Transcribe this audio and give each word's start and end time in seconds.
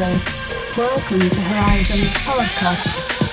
Hello. 0.00 0.16
Welcome 0.76 1.18
to 1.18 1.40
Horizons 1.40 2.14
Podcast. 2.18 3.27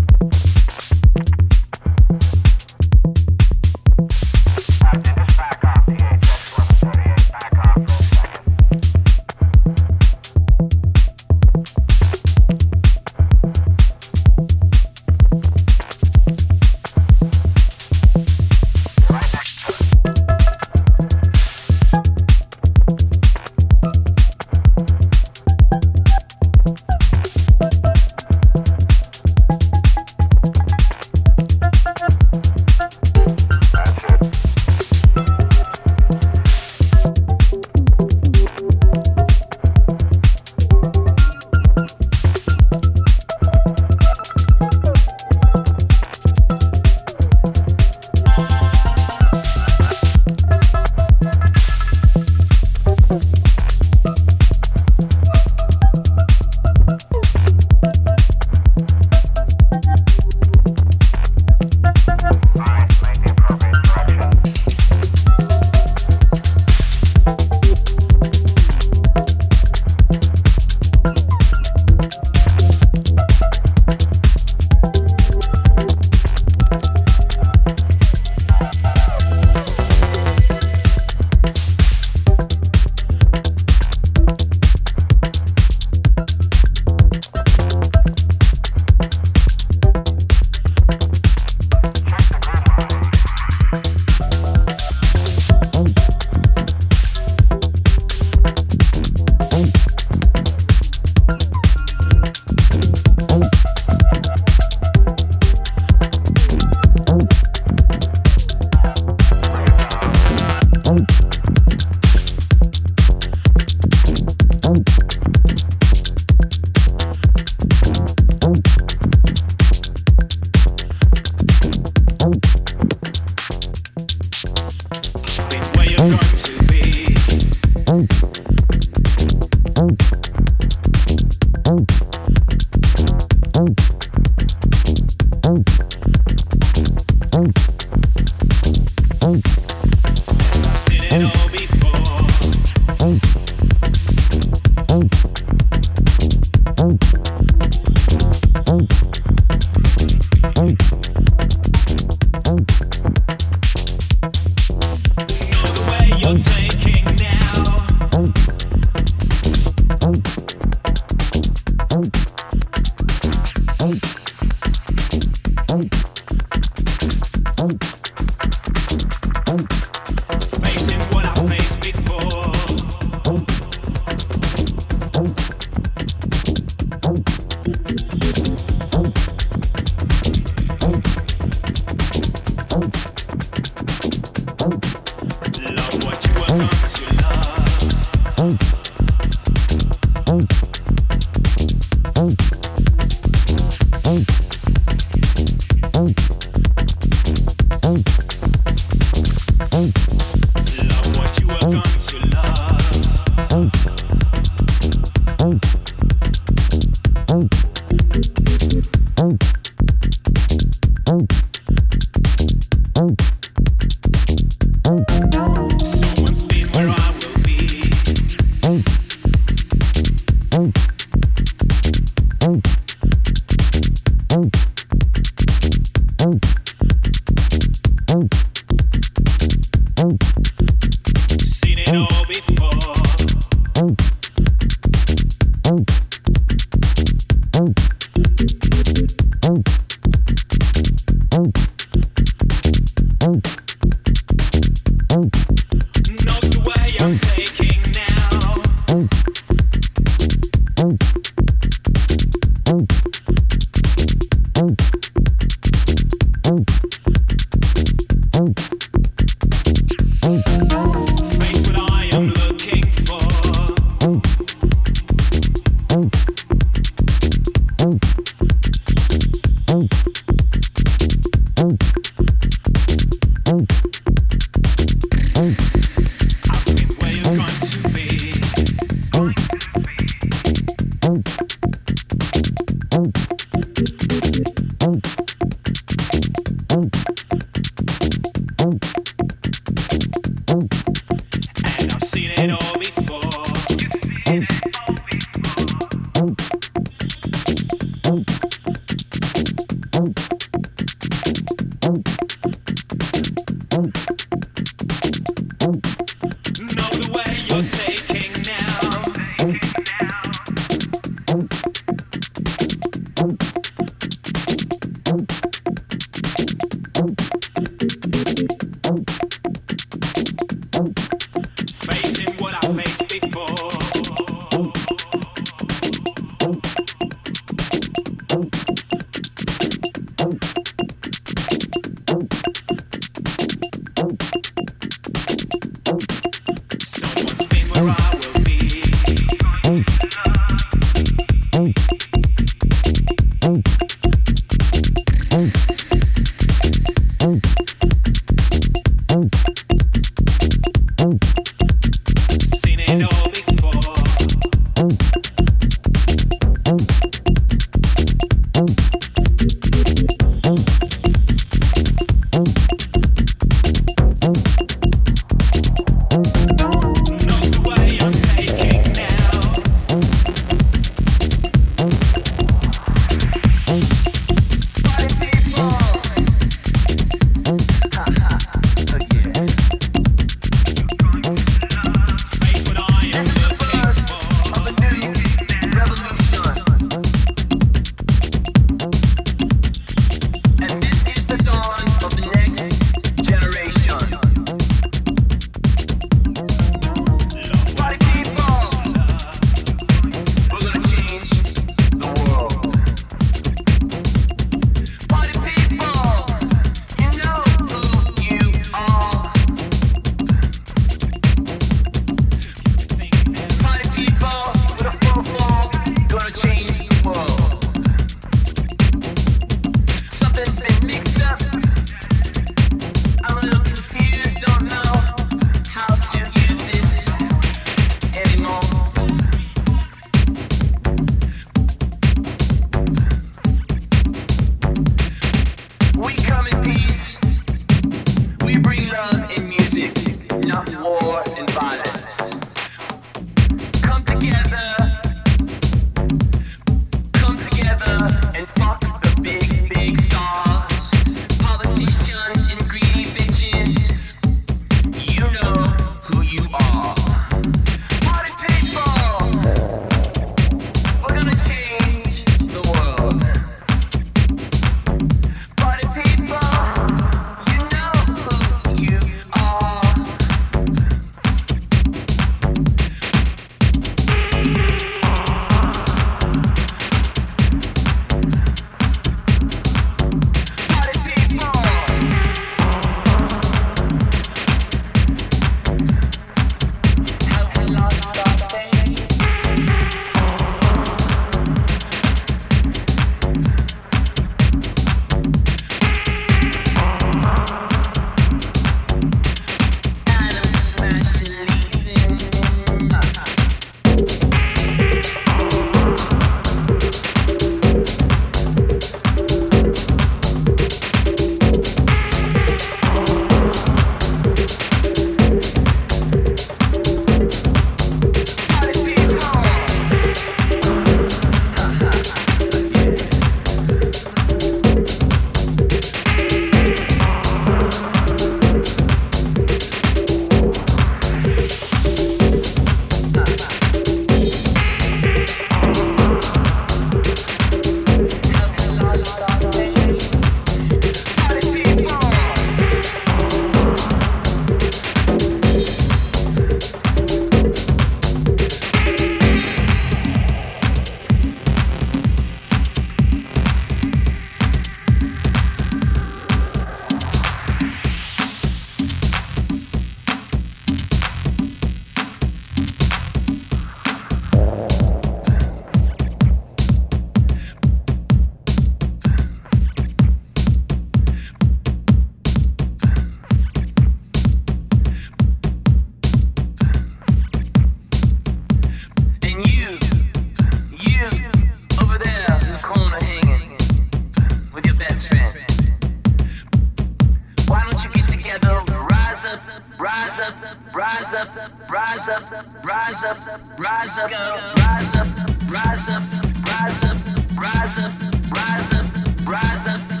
Rise 596.63 596.83
up, 596.83 596.97
rise 597.41 597.77
up, 597.79 597.91
rise 598.31 598.73
up, 598.73 599.27
rise 599.27 599.67
up, 599.67 600.00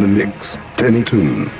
In 0.00 0.14
the 0.14 0.24
mix, 0.24 0.56
Danny 0.78 1.04
Toon. 1.04 1.59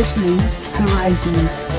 Listening, 0.00 0.38
Horizons. 0.72 1.69